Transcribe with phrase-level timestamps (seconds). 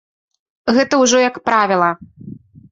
[0.77, 1.91] Гэта ўжо як правіла.